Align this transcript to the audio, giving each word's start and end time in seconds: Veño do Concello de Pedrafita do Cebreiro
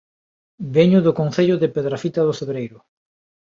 Veño 0.75 0.99
do 1.05 1.15
Concello 1.19 1.55
de 1.61 1.71
Pedrafita 1.75 2.21
do 2.27 2.37
Cebreiro 2.39 2.77